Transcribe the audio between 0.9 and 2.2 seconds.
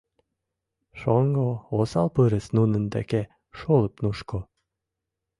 Шоҥго осал